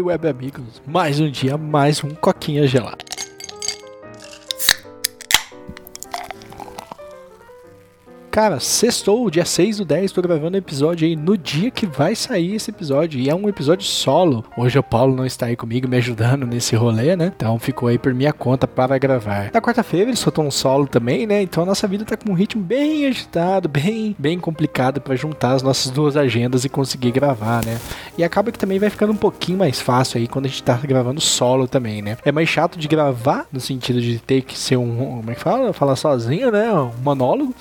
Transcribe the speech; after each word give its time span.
Web 0.00 0.26
amigos. 0.28 0.82
Mais 0.86 1.20
um 1.20 1.30
dia, 1.30 1.56
mais 1.56 2.02
um 2.02 2.10
coquinha 2.10 2.66
gelado. 2.66 3.09
Cara, 8.40 8.58
sextou, 8.58 9.28
dia 9.28 9.44
6 9.44 9.76
do 9.76 9.84
10, 9.84 10.12
tô 10.12 10.22
gravando 10.22 10.56
episódio 10.56 11.06
aí 11.06 11.14
no 11.14 11.36
dia 11.36 11.70
que 11.70 11.84
vai 11.84 12.14
sair 12.14 12.54
esse 12.54 12.70
episódio. 12.70 13.20
E 13.20 13.28
é 13.28 13.34
um 13.34 13.50
episódio 13.50 13.84
solo. 13.84 14.42
Hoje 14.56 14.78
o 14.78 14.82
Paulo 14.82 15.14
não 15.14 15.26
está 15.26 15.44
aí 15.44 15.54
comigo 15.54 15.86
me 15.86 15.98
ajudando 15.98 16.46
nesse 16.46 16.74
rolê, 16.74 17.14
né? 17.14 17.34
Então 17.36 17.58
ficou 17.58 17.90
aí 17.90 17.98
por 17.98 18.14
minha 18.14 18.32
conta 18.32 18.66
para 18.66 18.96
gravar. 18.96 19.50
Na 19.52 19.60
quarta-feira 19.60 20.08
ele 20.08 20.16
soltou 20.16 20.42
um 20.42 20.50
solo 20.50 20.86
também, 20.86 21.26
né? 21.26 21.42
Então 21.42 21.64
a 21.64 21.66
nossa 21.66 21.86
vida 21.86 22.02
tá 22.02 22.16
com 22.16 22.30
um 22.30 22.34
ritmo 22.34 22.62
bem 22.62 23.06
agitado, 23.06 23.68
bem, 23.68 24.16
bem 24.18 24.40
complicado 24.40 25.02
para 25.02 25.14
juntar 25.14 25.52
as 25.52 25.62
nossas 25.62 25.92
duas 25.92 26.16
agendas 26.16 26.64
e 26.64 26.70
conseguir 26.70 27.10
gravar, 27.10 27.62
né? 27.62 27.78
E 28.16 28.24
acaba 28.24 28.50
que 28.50 28.58
também 28.58 28.78
vai 28.78 28.88
ficando 28.88 29.12
um 29.12 29.16
pouquinho 29.16 29.58
mais 29.58 29.82
fácil 29.82 30.16
aí 30.16 30.26
quando 30.26 30.46
a 30.46 30.48
gente 30.48 30.62
tá 30.62 30.78
gravando 30.82 31.20
solo 31.20 31.68
também, 31.68 32.00
né? 32.00 32.16
É 32.24 32.32
mais 32.32 32.48
chato 32.48 32.78
de 32.78 32.88
gravar, 32.88 33.44
no 33.52 33.60
sentido 33.60 34.00
de 34.00 34.18
ter 34.18 34.40
que 34.40 34.58
ser 34.58 34.78
um. 34.78 34.96
Como 34.96 35.30
é 35.30 35.34
que 35.34 35.42
fala? 35.42 35.74
Falar 35.74 35.94
sozinho, 35.94 36.50
né? 36.50 36.72
Um 36.72 36.90
monólogo 37.04 37.54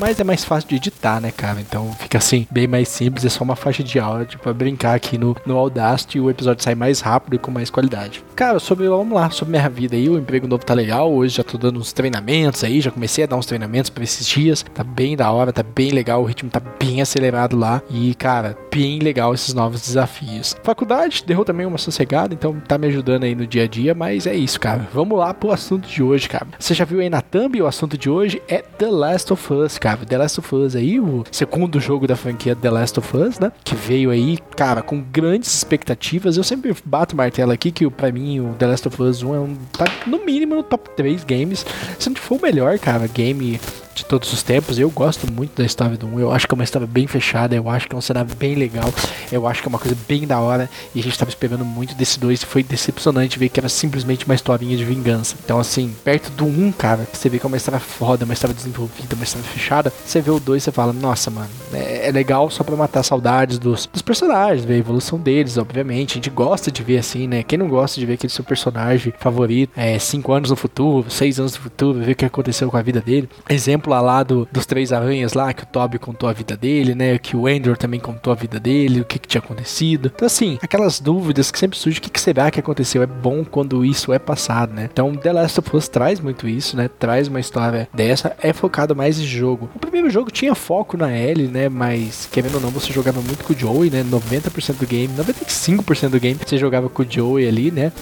mas 0.00 0.20
é 0.20 0.24
mais 0.24 0.44
fácil 0.44 0.68
de 0.68 0.76
editar, 0.76 1.20
né, 1.20 1.30
cara? 1.30 1.60
Então 1.60 1.92
fica 1.98 2.18
assim, 2.18 2.46
bem 2.50 2.66
mais 2.66 2.88
simples, 2.88 3.24
é 3.24 3.28
só 3.28 3.44
uma 3.44 3.56
faixa 3.56 3.82
de 3.82 3.98
áudio 3.98 4.38
pra 4.38 4.52
brincar 4.52 4.94
aqui 4.94 5.16
no, 5.16 5.36
no 5.46 5.56
Audacity 5.56 6.18
e 6.18 6.20
o 6.20 6.30
episódio 6.30 6.62
sai 6.62 6.74
mais 6.74 7.00
rápido 7.00 7.34
e 7.34 7.38
com 7.38 7.50
mais 7.50 7.70
qualidade. 7.70 8.24
Cara, 8.34 8.58
sobre, 8.58 8.88
vamos 8.88 9.14
lá, 9.14 9.30
sobre 9.30 9.56
minha 9.56 9.68
vida 9.68 9.96
aí, 9.96 10.08
o 10.08 10.18
emprego 10.18 10.46
novo 10.46 10.64
tá 10.64 10.74
legal, 10.74 11.12
hoje 11.12 11.36
já 11.36 11.44
tô 11.44 11.56
dando 11.56 11.78
uns 11.78 11.92
treinamentos 11.92 12.64
aí, 12.64 12.80
já 12.80 12.90
comecei 12.90 13.24
a 13.24 13.26
dar 13.26 13.36
uns 13.36 13.46
treinamentos 13.46 13.90
pra 13.90 14.04
esses 14.04 14.26
dias, 14.26 14.64
tá 14.74 14.82
bem 14.82 15.16
da 15.16 15.30
hora, 15.30 15.52
tá 15.52 15.62
bem 15.62 15.90
legal, 15.90 16.22
o 16.22 16.24
ritmo 16.24 16.50
tá 16.50 16.60
bem 16.60 17.00
acelerado 17.00 17.56
lá 17.56 17.82
e, 17.90 18.14
cara, 18.14 18.56
bem 18.72 18.98
legal 18.98 19.32
esses 19.32 19.54
novos 19.54 19.80
desafios. 19.80 20.56
Faculdade, 20.62 21.24
deu 21.26 21.44
também 21.44 21.66
uma 21.66 21.78
sossegada, 21.78 22.34
então 22.34 22.60
tá 22.60 22.76
me 22.76 22.88
ajudando 22.88 23.24
aí 23.24 23.34
no 23.34 23.46
dia 23.46 23.64
a 23.64 23.68
dia, 23.68 23.94
mas 23.94 24.26
é 24.26 24.34
isso, 24.34 24.58
cara. 24.58 24.88
Vamos 24.92 25.18
lá 25.18 25.32
pro 25.32 25.52
assunto 25.52 25.88
de 25.88 26.02
hoje, 26.02 26.28
cara. 26.28 26.46
Você 26.58 26.74
já 26.74 26.84
viu 26.84 27.00
aí 27.00 27.08
na 27.08 27.22
thumb, 27.22 27.62
o 27.62 27.66
assunto 27.66 27.96
de 27.96 28.10
hoje 28.10 28.42
é 28.48 28.58
The 28.58 28.90
Last 28.90 29.32
of 29.32 29.52
Us, 29.52 29.78
The 30.06 30.18
Last 30.18 30.40
of 30.40 30.54
Us 30.54 30.74
aí, 30.74 30.98
o 30.98 31.24
segundo 31.30 31.78
jogo 31.78 32.06
da 32.06 32.16
franquia 32.16 32.56
The 32.56 32.70
Last 32.70 32.98
of 32.98 33.16
Us, 33.16 33.38
né? 33.38 33.52
Que 33.62 33.74
veio 33.74 34.10
aí, 34.10 34.38
cara, 34.56 34.82
com 34.82 35.00
grandes 35.00 35.54
expectativas. 35.54 36.36
Eu 36.36 36.44
sempre 36.44 36.74
bato 36.84 37.14
martelo 37.14 37.52
aqui 37.52 37.70
que 37.70 37.88
para 37.90 38.10
mim 38.10 38.40
o 38.40 38.54
The 38.54 38.66
Last 38.66 38.88
of 38.88 39.02
Us 39.02 39.22
1 39.22 39.34
é 39.34 39.38
um, 39.38 39.56
tá 39.72 39.84
no 40.06 40.24
mínimo 40.24 40.54
no 40.54 40.62
top 40.62 40.90
3 40.96 41.24
games, 41.24 41.66
se 41.98 42.08
não 42.08 42.16
for 42.16 42.38
o 42.38 42.42
melhor, 42.42 42.78
cara, 42.78 43.06
game 43.06 43.60
de 43.94 44.04
todos 44.04 44.32
os 44.32 44.42
tempos. 44.42 44.78
Eu 44.78 44.90
gosto 44.90 45.30
muito 45.30 45.56
da 45.56 45.64
história 45.64 45.96
do 45.96 46.06
1. 46.06 46.20
Eu 46.20 46.32
acho 46.32 46.46
que 46.46 46.54
é 46.54 46.56
uma 46.56 46.64
história 46.64 46.86
bem 46.86 47.06
fechada. 47.06 47.54
Eu 47.54 47.68
acho 47.68 47.88
que 47.88 47.94
é 47.94 47.98
um 47.98 48.00
cenário 48.00 48.34
bem 48.36 48.54
legal. 48.54 48.92
Eu 49.30 49.46
acho 49.46 49.62
que 49.62 49.68
é 49.68 49.70
uma 49.70 49.78
coisa 49.78 49.96
bem 50.08 50.26
da 50.26 50.40
hora. 50.40 50.68
E 50.94 51.00
a 51.00 51.02
gente 51.02 51.18
tava 51.18 51.28
esperando 51.28 51.64
muito 51.64 51.94
desse 51.94 52.18
2. 52.18 52.42
E 52.42 52.46
foi 52.46 52.62
decepcionante 52.62 53.38
ver 53.38 53.48
que 53.48 53.60
era 53.60 53.68
simplesmente 53.68 54.24
uma 54.24 54.34
historinha 54.34 54.76
de 54.76 54.84
vingança. 54.84 55.36
Então, 55.44 55.58
assim, 55.58 55.94
perto 56.02 56.30
do 56.32 56.44
1, 56.44 56.72
cara, 56.72 57.06
você 57.12 57.28
vê 57.28 57.38
que 57.38 57.46
é 57.46 57.48
uma 57.48 57.56
história 57.56 57.80
foda, 57.80 58.24
uma 58.24 58.34
história 58.34 58.54
desenvolvida, 58.54 59.14
uma 59.14 59.24
história 59.24 59.48
fechada. 59.48 59.92
Você 60.04 60.20
vê 60.20 60.30
o 60.30 60.40
2 60.40 60.62
e 60.62 60.64
você 60.64 60.72
fala, 60.72 60.92
nossa, 60.92 61.30
mano, 61.30 61.48
é, 61.72 62.08
é, 62.08 62.12
legal 62.12 62.50
só 62.50 62.64
pra 62.64 62.76
matar 62.76 63.02
saudades 63.02 63.58
dos, 63.58 63.86
dos 63.86 64.02
personagens, 64.02 64.64
ver 64.64 64.74
a 64.74 64.78
evolução 64.78 65.18
deles, 65.18 65.56
obviamente. 65.56 66.12
A 66.12 66.14
gente 66.14 66.30
gosta 66.30 66.70
de 66.70 66.82
ver 66.82 66.98
assim, 66.98 67.28
né? 67.28 67.42
Quem 67.42 67.58
não 67.58 67.68
gosta 67.68 68.00
de 68.00 68.06
ver 68.06 68.14
aquele 68.14 68.32
seu 68.32 68.44
personagem 68.44 69.12
favorito, 69.18 69.70
é, 69.76 69.98
5 69.98 70.32
anos 70.32 70.50
no 70.50 70.56
futuro, 70.56 71.10
6 71.10 71.40
anos 71.40 71.54
no 71.54 71.60
futuro, 71.60 72.00
ver 72.00 72.12
o 72.12 72.16
que 72.16 72.24
aconteceu 72.24 72.70
com 72.70 72.76
a 72.76 72.82
vida 72.82 73.00
dele. 73.00 73.28
Exemplo 73.48 73.83
exemplo 73.84 74.02
lá 74.02 74.22
do, 74.22 74.48
dos 74.50 74.66
Três 74.66 74.92
Aranhas 74.92 75.34
lá, 75.34 75.52
que 75.52 75.62
o 75.62 75.66
Toby 75.66 75.98
contou 75.98 76.28
a 76.28 76.32
vida 76.32 76.56
dele, 76.56 76.94
né? 76.94 77.18
Que 77.18 77.36
o 77.36 77.46
Andrew 77.46 77.76
também 77.76 78.00
contou 78.00 78.32
a 78.32 78.36
vida 78.36 78.58
dele, 78.58 79.00
o 79.00 79.04
que, 79.04 79.18
que 79.18 79.28
tinha 79.28 79.40
acontecido. 79.40 80.10
Então, 80.14 80.26
assim, 80.26 80.58
aquelas 80.62 81.00
dúvidas 81.00 81.50
que 81.50 81.58
sempre 81.58 81.78
surgem, 81.78 81.98
o 81.98 82.02
que, 82.02 82.10
que 82.10 82.20
será 82.20 82.50
que 82.50 82.60
aconteceu? 82.60 83.02
É 83.02 83.06
bom 83.06 83.44
quando 83.44 83.84
isso 83.84 84.12
é 84.12 84.18
passado, 84.18 84.72
né? 84.72 84.88
Então, 84.90 85.14
The 85.14 85.32
Last 85.32 85.60
of 85.60 85.76
Us 85.76 85.88
traz 85.88 86.20
muito 86.20 86.48
isso, 86.48 86.76
né? 86.76 86.88
Traz 86.98 87.28
uma 87.28 87.40
história 87.40 87.88
dessa, 87.92 88.34
é 88.40 88.52
focado 88.52 88.96
mais 88.96 89.18
em 89.18 89.24
jogo. 89.24 89.68
O 89.74 89.78
primeiro 89.78 90.10
jogo 90.10 90.30
tinha 90.30 90.54
foco 90.54 90.96
na 90.96 91.16
Ellie, 91.16 91.48
né? 91.48 91.68
Mas, 91.68 92.28
querendo 92.30 92.56
ou 92.56 92.60
não, 92.60 92.70
você 92.70 92.92
jogava 92.92 93.20
muito 93.20 93.44
com 93.44 93.52
o 93.52 93.56
Joey, 93.56 93.90
né? 93.90 94.04
90% 94.04 94.78
do 94.78 94.86
game, 94.86 95.14
95% 95.14 96.08
do 96.08 96.20
game 96.20 96.38
você 96.44 96.58
jogava 96.58 96.88
com 96.88 97.02
o 97.02 97.06
Joey 97.08 97.48
ali, 97.48 97.70
né? 97.70 97.92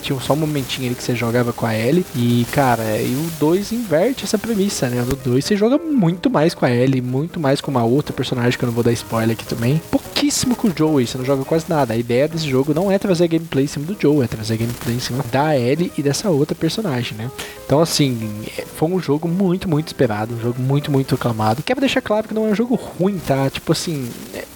Tinha 0.00 0.18
só 0.20 0.32
um 0.32 0.36
momentinho 0.36 0.86
ali 0.86 0.94
que 0.94 1.02
você 1.02 1.14
jogava 1.14 1.52
com 1.52 1.66
a 1.66 1.76
Ellie. 1.76 2.04
E, 2.14 2.46
cara, 2.52 2.98
e 2.98 3.14
o 3.14 3.30
2 3.38 3.72
inverte 3.72 4.24
essa 4.24 4.38
premissa, 4.38 4.88
né? 4.88 5.02
No 5.02 5.16
2 5.16 5.31
você 5.40 5.56
joga 5.56 5.78
muito 5.78 6.28
mais 6.28 6.52
com 6.54 6.66
a 6.66 6.70
Ellie, 6.70 7.00
muito 7.00 7.38
mais 7.38 7.60
com 7.60 7.70
uma 7.70 7.84
outra 7.84 8.12
personagem 8.12 8.58
que 8.58 8.64
eu 8.64 8.66
não 8.66 8.74
vou 8.74 8.84
dar 8.84 8.92
spoiler 8.92 9.36
aqui 9.36 9.46
também. 9.46 9.80
Pouquíssimo 9.90 10.56
com 10.56 10.68
o 10.68 10.72
Joey, 10.76 11.06
você 11.06 11.16
não 11.16 11.24
joga 11.24 11.44
quase 11.44 11.66
nada. 11.68 11.94
A 11.94 11.96
ideia 11.96 12.28
desse 12.28 12.48
jogo 12.48 12.74
não 12.74 12.90
é 12.90 12.98
trazer 12.98 13.28
gameplay 13.28 13.64
em 13.64 13.68
cima 13.68 13.86
do 13.86 13.96
Joe, 13.98 14.24
é 14.24 14.26
trazer 14.26 14.56
gameplay 14.56 14.96
em 14.96 15.00
cima 15.00 15.24
da 15.30 15.56
Ellie 15.56 15.92
e 15.96 16.02
dessa 16.02 16.28
outra 16.28 16.54
personagem, 16.54 17.16
né? 17.16 17.30
Então, 17.64 17.80
assim, 17.80 18.18
é, 18.58 18.64
foi 18.66 18.88
um 18.88 19.00
jogo 19.00 19.28
muito, 19.28 19.68
muito 19.68 19.86
esperado, 19.86 20.34
um 20.34 20.40
jogo 20.40 20.60
muito, 20.60 20.90
muito 20.90 21.14
aclamado. 21.14 21.62
Quero 21.62 21.80
deixar 21.80 22.02
claro 22.02 22.28
que 22.28 22.34
não 22.34 22.46
é 22.46 22.50
um 22.50 22.54
jogo 22.54 22.74
ruim, 22.74 23.18
tá? 23.18 23.48
Tipo 23.48 23.72
assim, 23.72 24.10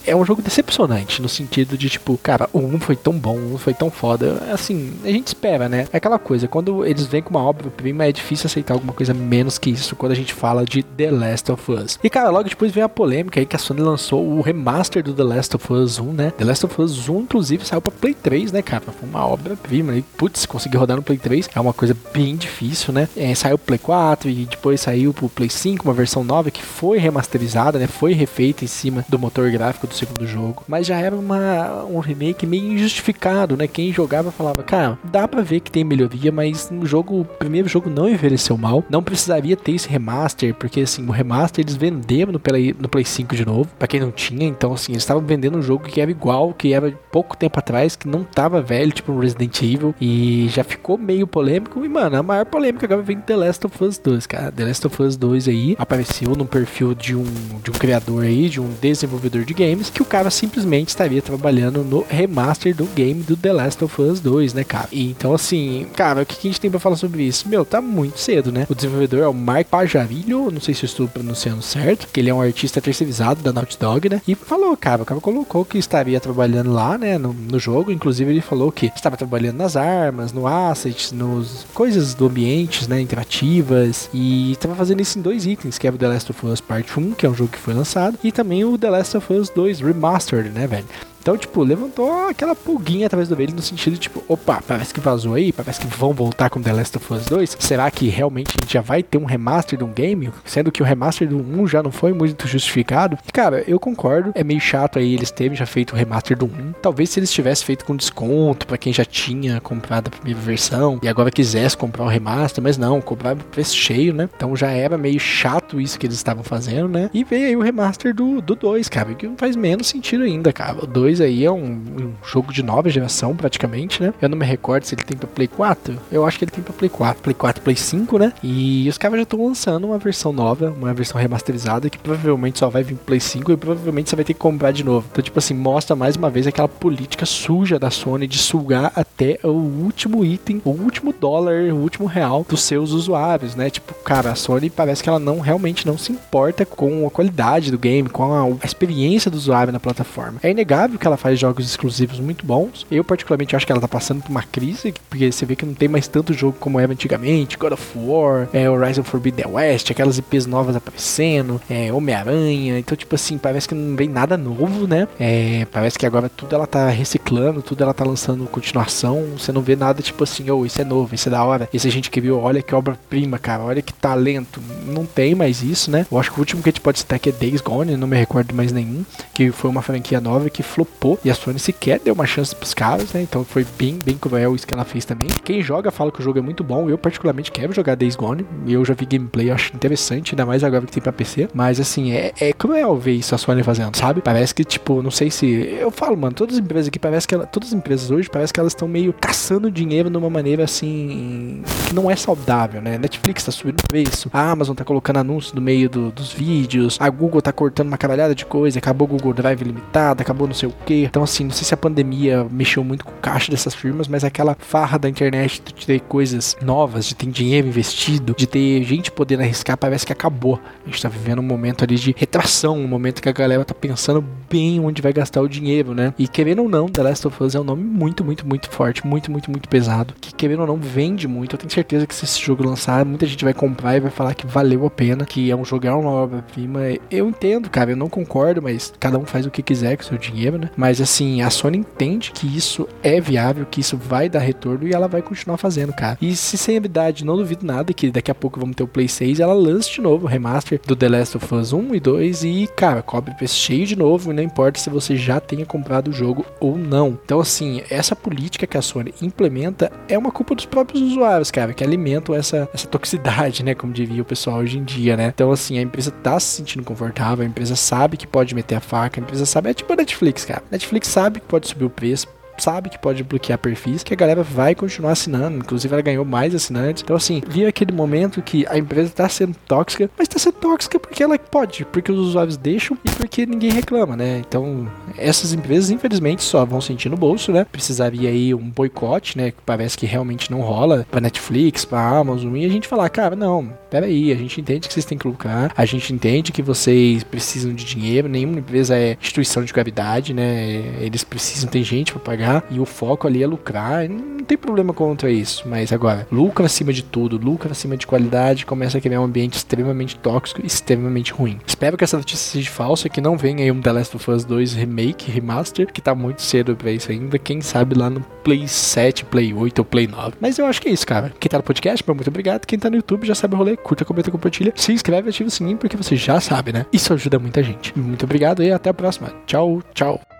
é, 0.06 0.14
um 0.14 0.24
jogo 0.24 0.42
decepcionante, 0.42 1.20
no 1.20 1.28
sentido 1.28 1.76
de, 1.76 1.88
tipo, 1.88 2.18
cara, 2.18 2.48
o 2.52 2.58
1 2.58 2.80
foi 2.80 2.96
tão 2.96 3.12
bom, 3.12 3.36
o 3.36 3.54
1 3.54 3.58
foi 3.58 3.74
tão 3.74 3.90
foda. 3.90 4.42
Assim, 4.52 4.92
a 5.04 5.08
gente 5.08 5.28
espera, 5.28 5.68
né? 5.68 5.86
É 5.92 5.96
aquela 5.96 6.18
coisa, 6.18 6.46
quando 6.48 6.84
eles 6.84 7.06
vêm 7.06 7.22
com 7.22 7.30
uma 7.30 7.42
obra-prima, 7.42 8.04
é 8.04 8.12
difícil 8.12 8.46
aceitar 8.46 8.74
alguma 8.74 8.92
coisa 8.92 9.12
menos 9.12 9.58
que 9.58 9.70
isso 9.70 9.96
quando 9.96 10.12
a 10.12 10.16
gente 10.16 10.32
fala 10.32 10.64
de 10.64 10.82
The 10.82 11.10
Last 11.10 11.52
of 11.52 11.72
Us. 11.72 11.98
E, 12.02 12.08
cara, 12.08 12.30
logo 12.30 12.48
depois 12.48 12.72
vem 12.72 12.82
a 12.82 12.88
polêmica 12.88 13.40
aí 13.40 13.46
que 13.46 13.56
a 13.56 13.58
Sony 13.58 13.80
lançou 13.80 14.26
o 14.26 14.40
remaster 14.40 15.02
do 15.02 15.12
The 15.12 15.24
Last 15.24 15.56
of 15.56 15.72
Us 15.72 15.98
1, 15.98 16.12
né? 16.12 16.30
The 16.30 16.44
Last 16.44 16.66
of 16.66 16.80
Us 16.80 17.08
1, 17.08 17.20
inclusive, 17.20 17.66
saiu 17.66 17.80
pra 17.80 17.90
Play 17.90 18.14
3, 18.14 18.52
né, 18.52 18.62
cara? 18.62 18.84
Foi 18.84 19.08
uma 19.08 19.26
obra-prima. 19.26 19.94
E, 19.96 20.02
putz, 20.02 20.46
conseguir 20.46 20.76
rodar 20.76 20.96
no 20.96 21.02
Play 21.02 21.18
3 21.18 21.50
é 21.54 21.60
uma 21.60 21.72
coisa 21.72 21.96
bem 22.12 22.36
difícil, 22.36 22.92
né? 22.92 23.08
É, 23.16 23.34
saiu 23.34 23.58
pro 23.58 23.66
Play 23.66 23.78
4 23.78 24.30
e 24.30 24.44
depois 24.44 24.80
saiu 24.80 25.12
pro 25.12 25.28
Play 25.28 25.50
5, 25.50 25.84
uma 25.84 25.94
versão 25.94 26.22
nova 26.22 26.50
que 26.50 26.62
foi 26.62 26.98
remasterizada, 26.98 27.78
né? 27.78 27.86
Foi 27.86 28.12
refeita 28.12 28.64
em 28.64 28.68
cima 28.68 29.04
do 29.08 29.18
motor 29.18 29.50
gráfico 29.50 29.86
do 29.86 29.95
segundo 29.96 30.26
jogo. 30.26 30.62
Mas 30.68 30.86
já 30.86 30.96
era 30.98 31.14
uma, 31.14 31.84
um 31.84 31.98
remake 31.98 32.46
meio 32.46 32.72
injustificado, 32.72 33.56
né? 33.56 33.66
Quem 33.66 33.92
jogava 33.92 34.30
falava, 34.30 34.62
cara, 34.62 34.98
dá 35.04 35.26
pra 35.26 35.42
ver 35.42 35.60
que 35.60 35.70
tem 35.70 35.84
melhoria, 35.84 36.30
mas 36.30 36.70
no 36.70 36.86
jogo, 36.86 37.20
o 37.20 37.24
primeiro 37.24 37.68
jogo 37.68 37.90
não 37.90 38.08
envelheceu 38.08 38.56
mal. 38.56 38.84
Não 38.88 39.02
precisaria 39.02 39.56
ter 39.56 39.72
esse 39.72 39.88
remaster, 39.88 40.54
porque 40.54 40.80
assim, 40.80 41.06
o 41.06 41.10
remaster 41.10 41.64
eles 41.64 41.76
venderam 41.76 42.32
no 42.32 42.40
Play, 42.40 42.74
no 42.78 42.88
Play 42.88 43.04
5 43.04 43.34
de 43.34 43.44
novo, 43.44 43.70
pra 43.78 43.88
quem 43.88 44.00
não 44.00 44.10
tinha. 44.10 44.46
Então, 44.46 44.72
assim, 44.72 44.92
eles 44.92 45.02
estavam 45.02 45.22
vendendo 45.22 45.58
um 45.58 45.62
jogo 45.62 45.84
que 45.84 46.00
era 46.00 46.10
igual, 46.10 46.52
que 46.52 46.72
era 46.72 46.92
pouco 47.10 47.36
tempo 47.36 47.58
atrás, 47.58 47.96
que 47.96 48.08
não 48.08 48.24
tava 48.24 48.60
velho, 48.60 48.92
tipo 48.92 49.12
um 49.12 49.18
Resident 49.18 49.62
Evil. 49.62 49.94
E 50.00 50.48
já 50.48 50.64
ficou 50.64 50.98
meio 50.98 51.26
polêmico. 51.26 51.84
E, 51.84 51.88
mano, 51.88 52.16
a 52.16 52.22
maior 52.22 52.46
polêmica 52.46 52.86
agora 52.86 53.02
vem 53.02 53.20
The 53.20 53.36
Last 53.36 53.66
of 53.66 53.84
Us 53.84 53.98
2, 53.98 54.26
cara. 54.26 54.52
The 54.52 54.64
Last 54.64 54.86
of 54.86 55.02
Us 55.02 55.16
2 55.16 55.48
aí 55.48 55.76
apareceu 55.78 56.34
no 56.34 56.46
perfil 56.46 56.94
de 56.94 57.14
um, 57.14 57.24
de 57.62 57.70
um 57.70 57.74
criador 57.74 58.24
aí, 58.24 58.48
de 58.48 58.60
um 58.60 58.68
desenvolvedor 58.80 59.44
de 59.44 59.54
games, 59.54 59.85
que 59.90 60.02
o 60.02 60.04
cara 60.04 60.30
simplesmente 60.30 60.88
estaria 60.88 61.22
trabalhando 61.22 61.82
no 61.82 62.04
remaster 62.08 62.74
do 62.74 62.84
game 62.86 63.22
do 63.22 63.36
The 63.36 63.52
Last 63.52 63.84
of 63.84 64.02
Us 64.02 64.20
2, 64.20 64.54
né, 64.54 64.64
cara? 64.64 64.88
E, 64.92 65.10
então, 65.10 65.32
assim, 65.34 65.86
cara, 65.94 66.22
o 66.22 66.26
que 66.26 66.36
a 66.38 66.50
gente 66.50 66.60
tem 66.60 66.70
pra 66.70 66.80
falar 66.80 66.96
sobre 66.96 67.22
isso? 67.22 67.48
Meu, 67.48 67.64
tá 67.64 67.80
muito 67.80 68.18
cedo, 68.18 68.52
né? 68.52 68.66
O 68.68 68.74
desenvolvedor 68.74 69.20
é 69.20 69.28
o 69.28 69.34
Mark 69.34 69.68
Pajarilho, 69.68 70.50
não 70.50 70.60
sei 70.60 70.74
se 70.74 70.84
eu 70.84 70.86
estou 70.86 71.08
pronunciando 71.08 71.62
certo, 71.62 72.08
que 72.12 72.20
ele 72.20 72.30
é 72.30 72.34
um 72.34 72.40
artista 72.40 72.80
terceirizado 72.80 73.42
da 73.42 73.52
Naughty 73.52 73.78
Dog, 73.78 74.08
né? 74.08 74.20
E 74.26 74.34
falou, 74.34 74.76
cara, 74.76 75.02
o 75.02 75.06
cara 75.06 75.20
colocou 75.20 75.64
que 75.64 75.78
estaria 75.78 76.20
trabalhando 76.20 76.72
lá, 76.72 76.96
né, 76.98 77.18
no, 77.18 77.32
no 77.32 77.58
jogo, 77.58 77.90
inclusive 77.90 78.30
ele 78.30 78.40
falou 78.40 78.70
que 78.70 78.86
estava 78.86 79.16
trabalhando 79.16 79.56
nas 79.56 79.76
armas, 79.76 80.32
no 80.32 80.46
assets, 80.46 81.12
nos 81.12 81.66
coisas 81.74 82.14
do 82.14 82.26
ambiente, 82.26 82.88
né, 82.88 83.00
interativas, 83.00 84.08
e 84.12 84.52
estava 84.52 84.74
fazendo 84.74 85.00
isso 85.00 85.18
em 85.18 85.22
dois 85.22 85.46
itens, 85.46 85.78
que 85.78 85.86
é 85.86 85.90
o 85.90 85.98
The 85.98 86.08
Last 86.08 86.30
of 86.30 86.46
Us 86.46 86.60
Part 86.60 86.98
1, 86.98 87.12
que 87.12 87.26
é 87.26 87.30
um 87.30 87.34
jogo 87.34 87.50
que 87.50 87.58
foi 87.58 87.74
lançado, 87.74 88.18
e 88.22 88.32
também 88.32 88.64
o 88.64 88.76
The 88.76 88.90
Last 88.90 89.16
of 89.16 89.32
Us 89.32 89.50
2 89.50 89.75
Remastered, 89.80 90.50
né, 90.50 90.66
velho? 90.66 90.86
Então, 91.26 91.36
tipo, 91.36 91.64
levantou 91.64 92.28
aquela 92.28 92.54
pulguinha 92.54 93.08
através 93.08 93.28
do 93.28 93.34
dele 93.34 93.52
no 93.52 93.60
sentido 93.60 93.98
tipo, 93.98 94.22
opa, 94.28 94.62
parece 94.64 94.94
que 94.94 95.00
vazou 95.00 95.34
aí, 95.34 95.52
parece 95.52 95.80
que 95.80 95.86
vão 95.88 96.12
voltar 96.12 96.48
com 96.48 96.62
The 96.62 96.72
Last 96.72 96.96
of 96.96 97.12
Us 97.12 97.26
2. 97.26 97.56
Será 97.58 97.90
que 97.90 98.06
realmente 98.06 98.50
a 98.50 98.62
gente 98.62 98.72
já 98.72 98.80
vai 98.80 99.02
ter 99.02 99.18
um 99.18 99.24
remaster 99.24 99.76
de 99.76 99.84
um 99.84 99.92
game? 99.92 100.30
Sendo 100.44 100.70
que 100.70 100.82
o 100.82 100.84
remaster 100.84 101.28
do 101.28 101.36
1 101.36 101.66
já 101.66 101.82
não 101.82 101.90
foi 101.90 102.12
muito 102.12 102.46
justificado. 102.46 103.18
Cara, 103.32 103.64
eu 103.66 103.80
concordo, 103.80 104.30
é 104.36 104.44
meio 104.44 104.60
chato 104.60 105.00
aí 105.00 105.14
eles 105.14 105.32
terem 105.32 105.56
já 105.56 105.66
feito 105.66 105.94
o 105.94 105.96
remaster 105.96 106.38
do 106.38 106.46
1. 106.46 106.74
Talvez 106.80 107.10
se 107.10 107.18
eles 107.18 107.32
tivessem 107.32 107.66
feito 107.66 107.84
com 107.84 107.96
desconto 107.96 108.64
para 108.64 108.78
quem 108.78 108.92
já 108.92 109.04
tinha 109.04 109.60
comprado 109.60 110.06
a 110.06 110.10
primeira 110.12 110.38
versão 110.38 111.00
e 111.02 111.08
agora 111.08 111.32
quisesse 111.32 111.76
comprar 111.76 112.04
o 112.04 112.08
remaster, 112.08 112.62
mas 112.62 112.78
não, 112.78 113.00
compraram 113.00 113.40
preço 113.50 113.74
cheio, 113.74 114.14
né? 114.14 114.28
Então 114.36 114.54
já 114.54 114.70
era 114.70 114.96
meio 114.96 115.18
chato 115.18 115.80
isso 115.80 115.98
que 115.98 116.06
eles 116.06 116.16
estavam 116.16 116.44
fazendo, 116.44 116.88
né? 116.88 117.10
E 117.12 117.24
veio 117.24 117.48
aí 117.48 117.56
o 117.56 117.62
remaster 117.62 118.14
do, 118.14 118.40
do 118.40 118.54
2, 118.54 118.88
cara, 118.88 119.12
que 119.12 119.26
não 119.26 119.36
faz 119.36 119.56
menos 119.56 119.88
sentido 119.88 120.22
ainda, 120.22 120.52
cara. 120.52 120.84
O 120.84 120.86
2 120.86 121.15
2 121.16 121.20
aí 121.20 121.44
é 121.44 121.50
um, 121.50 121.64
um, 121.64 122.12
jogo 122.24 122.52
de 122.52 122.62
nova 122.62 122.88
geração, 122.90 123.34
praticamente, 123.34 124.02
né? 124.02 124.12
Eu 124.20 124.28
não 124.28 124.36
me 124.36 124.44
recordo 124.44 124.84
se 124.84 124.94
ele 124.94 125.02
tem 125.02 125.16
pra 125.16 125.28
Play 125.28 125.48
4. 125.48 125.98
Eu 126.10 126.26
acho 126.26 126.38
que 126.38 126.44
ele 126.44 126.50
tem 126.50 126.62
pra 126.62 126.72
Play 126.72 126.88
4, 126.88 127.22
Play 127.22 127.34
4, 127.34 127.62
Play 127.62 127.76
5, 127.76 128.18
né? 128.18 128.32
E 128.42 128.88
os 128.88 128.98
caras 128.98 129.16
já 129.16 129.22
estão 129.22 129.44
lançando 129.44 129.86
uma 129.86 129.98
versão 129.98 130.32
nova, 130.32 130.70
uma 130.76 130.92
versão 130.92 131.20
remasterizada, 131.20 131.88
que 131.88 131.98
provavelmente 131.98 132.58
só 132.58 132.68
vai 132.68 132.82
vir 132.82 132.96
Play 132.96 133.20
5 133.20 133.52
e 133.52 133.56
provavelmente 133.56 134.10
você 134.10 134.16
vai 134.16 134.24
ter 134.24 134.34
que 134.34 134.40
comprar 134.40 134.72
de 134.72 134.84
novo. 134.84 135.06
Então, 135.10 135.22
tipo 135.22 135.38
assim, 135.38 135.54
mostra 135.54 135.96
mais 135.96 136.16
uma 136.16 136.30
vez 136.30 136.46
aquela 136.46 136.68
política 136.68 137.24
suja 137.24 137.78
da 137.78 137.90
Sony 137.90 138.26
de 138.26 138.38
sugar 138.38 138.92
até 138.94 139.38
o 139.42 139.48
último 139.48 140.24
item, 140.24 140.60
o 140.64 140.70
último 140.70 141.14
dólar, 141.18 141.72
o 141.72 141.76
último 141.76 142.06
real 142.06 142.44
dos 142.48 142.62
seus 142.62 142.92
usuários, 142.92 143.54
né? 143.54 143.70
Tipo, 143.70 143.94
cara, 143.94 144.32
a 144.32 144.34
Sony 144.34 144.68
parece 144.70 145.02
que 145.02 145.08
ela 145.08 145.18
não 145.18 145.40
realmente 145.40 145.86
não 145.86 145.96
se 145.96 146.12
importa 146.12 146.66
com 146.66 147.06
a 147.06 147.10
qualidade 147.10 147.70
do 147.70 147.78
game, 147.78 148.08
com 148.08 148.24
a 148.32 148.66
experiência 148.66 149.30
do 149.30 149.36
usuário 149.36 149.72
na 149.72 149.80
plataforma. 149.80 150.38
É 150.42 150.50
inegável 150.50 150.98
que 150.98 151.05
ela 151.06 151.16
faz 151.16 151.38
jogos 151.38 151.66
exclusivos 151.66 152.20
muito 152.20 152.44
bons. 152.44 152.86
Eu, 152.90 153.04
particularmente, 153.04 153.54
acho 153.54 153.66
que 153.66 153.72
ela 153.72 153.80
tá 153.80 153.88
passando 153.88 154.22
por 154.22 154.30
uma 154.30 154.42
crise, 154.42 154.94
porque 155.08 155.30
você 155.30 155.46
vê 155.46 155.56
que 155.56 155.66
não 155.66 155.74
tem 155.74 155.88
mais 155.88 156.08
tanto 156.08 156.32
jogo 156.32 156.56
como 156.58 156.80
era 156.80 156.92
antigamente. 156.92 157.56
God 157.56 157.72
of 157.72 157.82
War, 157.96 158.48
é, 158.52 158.68
Horizon 158.68 159.02
Forbidden 159.02 159.46
West, 159.48 159.90
aquelas 159.90 160.18
IPs 160.18 160.46
novas 160.46 160.76
aparecendo, 160.76 161.60
é, 161.68 161.92
Homem-Aranha. 161.92 162.78
Então, 162.78 162.96
tipo 162.96 163.14
assim, 163.14 163.38
parece 163.38 163.68
que 163.68 163.74
não 163.74 163.96
vem 163.96 164.08
nada 164.08 164.36
novo, 164.36 164.86
né? 164.86 165.08
É, 165.18 165.66
parece 165.72 165.98
que 165.98 166.06
agora 166.06 166.28
tudo 166.28 166.54
ela 166.54 166.66
tá 166.66 166.88
reciclando, 166.88 167.62
tudo 167.62 167.82
ela 167.82 167.94
tá 167.94 168.04
lançando 168.04 168.46
continuação. 168.46 169.24
Você 169.38 169.52
não 169.52 169.62
vê 169.62 169.76
nada 169.76 170.02
tipo 170.02 170.24
assim, 170.24 170.50
oh, 170.50 170.64
isso 170.66 170.80
é 170.80 170.84
novo, 170.84 171.14
isso 171.14 171.28
é 171.28 171.32
da 171.32 171.44
hora. 171.44 171.68
Esse 171.72 171.88
a 171.88 171.90
gente 171.90 172.10
que 172.10 172.20
viu, 172.20 172.38
olha 172.40 172.62
que 172.62 172.74
obra-prima, 172.74 173.38
cara, 173.38 173.62
olha 173.62 173.82
que 173.82 173.92
talento. 173.92 174.60
Não 174.86 175.04
tem 175.04 175.34
mais 175.34 175.62
isso, 175.62 175.90
né? 175.90 176.06
Eu 176.10 176.18
acho 176.18 176.30
que 176.30 176.38
o 176.38 176.40
último 176.40 176.62
que 176.62 176.68
a 176.68 176.72
gente 176.72 176.80
pode 176.80 176.98
citar 176.98 177.16
aqui 177.16 177.28
é 177.28 177.32
Days 177.32 177.60
Gone, 177.60 177.96
não 177.96 178.06
me 178.06 178.16
recordo 178.16 178.54
mais 178.54 178.72
nenhum, 178.72 179.04
que 179.34 179.50
foi 179.50 179.70
uma 179.70 179.82
franquia 179.82 180.20
nova 180.20 180.50
que 180.50 180.62
flopou 180.62 180.85
e 181.24 181.30
a 181.30 181.34
Sony 181.34 181.58
sequer 181.58 182.00
deu 182.00 182.14
uma 182.14 182.26
chance 182.26 182.54
pros 182.54 182.74
caras, 182.74 183.12
né? 183.12 183.22
Então 183.22 183.44
foi 183.44 183.66
bem, 183.78 183.98
bem 184.04 184.16
cruel 184.16 184.54
isso 184.54 184.66
que 184.66 184.74
ela 184.74 184.84
fez 184.84 185.04
também. 185.04 185.28
Quem 185.44 185.62
joga 185.62 185.90
fala 185.90 186.10
que 186.10 186.20
o 186.20 186.22
jogo 186.22 186.38
é 186.38 186.42
muito 186.42 186.64
bom. 186.64 186.88
Eu, 186.88 186.98
particularmente, 186.98 187.52
quero 187.52 187.72
jogar 187.72 187.94
Days 187.94 188.16
Gone. 188.16 188.46
Eu 188.66 188.84
já 188.84 188.94
vi 188.94 189.06
gameplay, 189.06 189.50
eu 189.50 189.54
acho 189.54 189.74
interessante, 189.74 190.34
ainda 190.34 190.44
mais 190.44 190.64
agora 190.64 190.84
que 190.84 190.92
tem 190.92 191.02
pra 191.02 191.12
PC. 191.12 191.48
Mas 191.54 191.78
assim, 191.78 192.12
é, 192.12 192.32
é 192.40 192.52
cruel 192.52 192.96
ver 192.96 193.12
isso 193.12 193.34
a 193.34 193.38
Sony 193.38 193.62
fazendo, 193.62 193.96
sabe? 193.96 194.20
Parece 194.20 194.54
que, 194.54 194.64
tipo, 194.64 195.02
não 195.02 195.10
sei 195.10 195.30
se. 195.30 195.46
Eu 195.46 195.90
falo, 195.90 196.16
mano, 196.16 196.34
todas 196.34 196.56
as 196.56 196.60
empresas 196.60 196.88
aqui, 196.88 196.98
parece 196.98 197.26
que 197.26 197.34
ela, 197.34 197.46
todas 197.46 197.68
as 197.68 197.74
empresas 197.74 198.10
hoje, 198.10 198.28
parece 198.28 198.52
que 198.52 198.60
elas 198.60 198.72
estão 198.72 198.88
meio 198.88 199.12
caçando 199.12 199.70
dinheiro 199.70 200.10
de 200.10 200.16
uma 200.16 200.30
maneira 200.30 200.64
assim. 200.64 201.62
que 201.86 201.94
não 201.94 202.10
é 202.10 202.16
saudável, 202.16 202.80
né? 202.82 202.98
Netflix 202.98 203.44
tá 203.44 203.52
subindo 203.52 203.82
preço, 203.88 204.28
a 204.32 204.50
Amazon 204.50 204.74
tá 204.74 204.84
colocando 204.84 205.18
anúncio 205.18 205.54
no 205.54 205.60
meio 205.60 205.88
do, 205.88 206.10
dos 206.10 206.32
vídeos, 206.32 206.96
a 207.00 207.08
Google 207.08 207.40
tá 207.40 207.52
cortando 207.52 207.88
uma 207.88 207.98
caralhada 207.98 208.34
de 208.34 208.44
coisa, 208.44 208.78
acabou 208.78 209.06
o 209.06 209.10
Google 209.10 209.32
Drive 209.32 209.62
limitado, 209.62 210.22
acabou 210.22 210.46
não 210.46 210.54
sei 210.54 210.68
o 210.68 210.72
que. 210.84 211.04
Então, 211.04 211.22
assim, 211.22 211.44
não 211.44 211.50
sei 211.50 211.64
se 211.64 211.74
a 211.74 211.76
pandemia 211.76 212.46
mexeu 212.50 212.82
muito 212.84 213.04
com 213.04 213.10
o 213.10 213.14
caixa 213.14 213.50
dessas 213.50 213.74
firmas, 213.74 214.08
mas 214.08 214.24
aquela 214.24 214.56
farra 214.58 214.98
da 214.98 215.08
internet 215.08 215.62
de 215.62 215.86
ter 215.86 216.00
coisas 216.00 216.56
novas, 216.62 217.06
de 217.06 217.14
ter 217.14 217.26
dinheiro 217.26 217.68
investido, 217.68 218.34
de 218.36 218.46
ter 218.46 218.82
gente 218.84 219.10
podendo 219.10 219.42
arriscar, 219.42 219.76
parece 219.76 220.06
que 220.06 220.12
acabou. 220.12 220.60
A 220.84 220.88
gente 220.88 221.02
tá 221.02 221.08
vivendo 221.08 221.40
um 221.40 221.42
momento 221.42 221.84
ali 221.84 221.96
de 221.96 222.14
retração, 222.16 222.78
um 222.78 222.88
momento 222.88 223.22
que 223.22 223.28
a 223.28 223.32
galera 223.32 223.64
tá 223.64 223.74
pensando 223.74 224.24
bem 224.50 224.80
onde 224.80 225.02
vai 225.02 225.12
gastar 225.12 225.40
o 225.40 225.48
dinheiro, 225.48 225.94
né? 225.94 226.14
E 226.18 226.28
querendo 226.28 226.62
ou 226.62 226.68
não, 226.68 226.88
The 226.88 227.02
Last 227.02 227.26
of 227.26 227.42
Us 227.42 227.54
é 227.54 227.60
um 227.60 227.64
nome 227.64 227.82
muito, 227.82 228.24
muito, 228.24 228.46
muito 228.46 228.70
forte, 228.70 229.06
muito, 229.06 229.30
muito, 229.30 229.50
muito 229.50 229.68
pesado, 229.68 230.14
que 230.20 230.34
querendo 230.34 230.60
ou 230.60 230.66
não 230.66 230.76
vende 230.76 231.26
muito. 231.26 231.54
Eu 231.54 231.58
tenho 231.58 231.72
certeza 231.72 232.06
que 232.06 232.14
se 232.14 232.24
esse 232.24 232.40
jogo 232.40 232.64
lançar, 232.64 233.04
muita 233.04 233.26
gente 233.26 233.44
vai 233.44 233.54
comprar 233.54 233.96
e 233.96 234.00
vai 234.00 234.10
falar 234.10 234.34
que 234.34 234.46
valeu 234.46 234.86
a 234.86 234.90
pena, 234.90 235.24
que 235.24 235.50
é 235.50 235.56
um 235.56 235.64
jogo, 235.64 235.86
é 235.86 235.92
uma 235.92 236.10
obra-prima. 236.10 236.80
Eu 237.10 237.28
entendo, 237.28 237.68
cara, 237.68 237.90
eu 237.90 237.96
não 237.96 238.08
concordo, 238.08 238.62
mas 238.62 238.92
cada 238.98 239.18
um 239.18 239.24
faz 239.24 239.46
o 239.46 239.50
que 239.50 239.62
quiser 239.62 239.96
com 239.96 240.02
o 240.02 240.06
seu 240.06 240.18
dinheiro, 240.18 240.58
né? 240.58 240.65
Mas 240.76 241.00
assim, 241.00 241.42
a 241.42 241.50
Sony 241.50 241.78
entende 241.78 242.32
que 242.32 242.46
isso 242.46 242.88
é 243.02 243.20
viável, 243.20 243.66
que 243.66 243.80
isso 243.80 243.96
vai 243.96 244.28
dar 244.28 244.40
retorno 244.40 244.86
e 244.86 244.92
ela 244.92 245.08
vai 245.08 245.22
continuar 245.22 245.56
fazendo, 245.56 245.92
cara. 245.92 246.18
E 246.20 246.34
se 246.34 246.56
sem 246.56 246.76
habilidade, 246.76 247.24
não 247.24 247.36
duvido 247.36 247.66
nada 247.66 247.92
que 247.92 248.10
daqui 248.10 248.30
a 248.30 248.34
pouco 248.34 248.60
vamos 248.60 248.76
ter 248.76 248.82
o 248.82 248.88
Play 248.88 249.08
6, 249.08 249.40
ela 249.40 249.54
lance 249.54 249.92
de 249.92 250.00
novo 250.00 250.26
o 250.26 250.28
remaster 250.28 250.80
do 250.86 250.96
The 250.96 251.08
Last 251.08 251.36
of 251.36 251.54
Us 251.54 251.72
1 251.72 251.94
e 251.94 252.00
2 252.00 252.44
e, 252.44 252.68
cara, 252.76 253.02
cobre 253.02 253.34
preço 253.34 253.56
cheio 253.56 253.86
de 253.86 253.96
novo, 253.96 254.30
e 254.30 254.34
não 254.34 254.42
importa 254.42 254.78
se 254.78 254.90
você 254.90 255.16
já 255.16 255.40
tenha 255.40 255.66
comprado 255.66 256.08
o 256.08 256.12
jogo 256.12 256.44
ou 256.60 256.76
não. 256.76 257.18
Então, 257.24 257.40
assim, 257.40 257.82
essa 257.90 258.14
política 258.14 258.66
que 258.66 258.76
a 258.76 258.82
Sony 258.82 259.12
implementa 259.20 259.90
é 260.08 260.16
uma 260.16 260.30
culpa 260.30 260.54
dos 260.54 260.66
próprios 260.66 261.02
usuários, 261.02 261.50
cara, 261.50 261.72
que 261.72 261.84
alimentam 261.84 262.34
essa, 262.34 262.68
essa 262.72 262.86
toxicidade, 262.86 263.62
né? 263.62 263.74
Como 263.74 263.92
diria 263.92 264.22
o 264.22 264.24
pessoal 264.24 264.58
hoje 264.58 264.78
em 264.78 264.84
dia, 264.84 265.16
né? 265.16 265.32
Então, 265.34 265.50
assim, 265.50 265.78
a 265.78 265.82
empresa 265.82 266.10
tá 266.10 266.38
se 266.38 266.56
sentindo 266.56 266.84
confortável, 266.84 267.44
a 267.44 267.48
empresa 267.48 267.76
sabe 267.76 268.16
que 268.16 268.26
pode 268.26 268.54
meter 268.54 268.76
a 268.76 268.80
faca, 268.80 269.20
a 269.20 269.22
empresa 269.22 269.46
sabe, 269.46 269.70
é 269.70 269.74
tipo 269.74 269.92
a 269.92 269.96
Netflix, 269.96 270.44
cara. 270.44 270.55
Netflix 270.70 271.08
sabe 271.08 271.40
que 271.40 271.46
pode 271.46 271.68
subir 271.68 271.84
o 271.84 271.90
preço, 271.90 272.26
sabe 272.58 272.88
que 272.88 272.98
pode 272.98 273.22
bloquear 273.22 273.58
perfis, 273.58 274.02
que 274.02 274.12
a 274.14 274.16
galera 274.16 274.42
vai 274.42 274.74
continuar 274.74 275.12
assinando. 275.12 275.58
Inclusive, 275.58 275.92
ela 275.92 276.02
ganhou 276.02 276.24
mais 276.24 276.54
assinantes. 276.54 277.02
Então, 277.02 277.16
assim, 277.16 277.42
vi 277.46 277.66
aquele 277.66 277.92
momento 277.92 278.42
que 278.42 278.66
a 278.68 278.78
empresa 278.78 279.10
tá 279.10 279.28
sendo 279.28 279.56
tóxica, 279.66 280.10
mas 280.18 280.28
tá 280.28 280.38
sendo 280.38 280.54
tóxica 280.54 280.98
porque 280.98 281.22
ela 281.22 281.38
pode, 281.38 281.84
porque 281.86 282.10
os 282.10 282.18
usuários 282.18 282.56
deixam 282.56 282.96
e 283.04 283.10
porque 283.10 283.46
ninguém 283.46 283.70
reclama, 283.70 284.16
né? 284.16 284.42
Então, 284.46 284.88
essas 285.16 285.52
empresas, 285.52 285.90
infelizmente, 285.90 286.42
só 286.42 286.64
vão 286.64 286.80
sentir 286.80 287.08
no 287.08 287.16
bolso, 287.16 287.52
né? 287.52 287.66
Precisaria 287.70 288.28
aí 288.28 288.54
um 288.54 288.70
boicote, 288.70 289.36
né? 289.36 289.50
Que 289.50 289.58
parece 289.64 289.96
que 289.96 290.06
realmente 290.06 290.50
não 290.50 290.60
rola 290.60 291.06
pra 291.10 291.20
Netflix, 291.20 291.84
pra 291.84 292.00
Amazon, 292.00 292.56
e 292.56 292.64
a 292.64 292.68
gente 292.68 292.88
falar, 292.88 293.08
cara, 293.10 293.36
não, 293.36 293.72
peraí, 293.96 294.30
a 294.30 294.36
gente 294.36 294.60
entende 294.60 294.88
que 294.88 294.92
vocês 294.92 295.06
têm 295.06 295.16
que 295.16 295.26
lucrar, 295.26 295.72
a 295.74 295.84
gente 295.86 296.12
entende 296.12 296.52
que 296.52 296.60
vocês 296.60 297.24
precisam 297.24 297.72
de 297.72 297.82
dinheiro, 297.82 298.28
nenhuma 298.28 298.58
empresa 298.58 298.94
é 298.94 299.16
instituição 299.18 299.64
de 299.64 299.72
gravidade, 299.72 300.34
né? 300.34 300.96
Eles 301.00 301.24
precisam, 301.24 301.70
tem 301.70 301.82
gente 301.82 302.12
pra 302.12 302.20
pagar 302.20 302.64
e 302.70 302.78
o 302.78 302.84
foco 302.84 303.26
ali 303.26 303.42
é 303.42 303.46
lucrar. 303.46 304.06
Não 304.06 304.44
tem 304.44 304.58
problema 304.58 304.92
contra 304.92 305.30
isso, 305.30 305.66
mas 305.66 305.92
agora, 305.92 306.28
lucro 306.30 306.66
acima 306.66 306.92
de 306.92 307.02
tudo, 307.02 307.38
lucro 307.38 307.72
acima 307.72 307.96
de 307.96 308.06
qualidade, 308.06 308.66
começa 308.66 308.98
a 308.98 309.00
criar 309.00 309.20
um 309.22 309.24
ambiente 309.24 309.54
extremamente 309.54 310.16
tóxico 310.16 310.60
e 310.62 310.66
extremamente 310.66 311.32
ruim. 311.32 311.58
Espero 311.66 311.96
que 311.96 312.04
essa 312.04 312.18
notícia 312.18 312.52
seja 312.52 312.70
falsa, 312.70 313.08
que 313.08 313.22
não 313.22 313.38
venha 313.38 313.64
aí 313.64 313.72
um 313.72 313.80
The 313.80 313.92
Last 313.92 314.14
of 314.14 314.30
Us 314.30 314.44
2 314.44 314.74
remake, 314.74 315.30
remaster, 315.30 315.90
que 315.90 316.02
tá 316.02 316.14
muito 316.14 316.42
cedo 316.42 316.76
pra 316.76 316.90
isso 316.90 317.10
ainda. 317.10 317.38
Quem 317.38 317.62
sabe 317.62 317.98
lá 317.98 318.10
no 318.10 318.20
Play 318.44 318.68
7, 318.68 319.24
Play 319.24 319.54
8 319.54 319.78
ou 319.78 319.84
Play 319.84 320.06
9. 320.06 320.36
Mas 320.40 320.58
eu 320.58 320.66
acho 320.66 320.80
que 320.80 320.88
é 320.88 320.92
isso, 320.92 321.06
cara. 321.06 321.32
Quem 321.40 321.48
tá 321.48 321.56
no 321.56 321.64
podcast, 321.64 322.04
muito 322.06 322.28
obrigado. 322.28 322.66
Quem 322.66 322.78
tá 322.78 322.90
no 322.90 322.96
YouTube 322.96 323.26
já 323.26 323.34
sabe 323.34 323.54
o 323.54 323.58
rolê, 323.58 323.76
curta, 323.86 324.04
comenta, 324.04 324.30
compartilha, 324.32 324.72
se 324.74 324.92
inscreve, 324.92 325.30
ativa 325.30 325.48
o 325.48 325.50
sininho, 325.50 325.78
porque 325.78 325.96
você 325.96 326.16
já 326.16 326.40
sabe, 326.40 326.72
né? 326.72 326.86
Isso 326.92 327.12
ajuda 327.12 327.38
muita 327.38 327.62
gente. 327.62 327.96
Muito 327.96 328.24
obrigado 328.24 328.62
e 328.62 328.72
até 328.72 328.90
a 328.90 328.94
próxima. 328.94 329.32
Tchau, 329.46 329.80
tchau. 329.94 330.35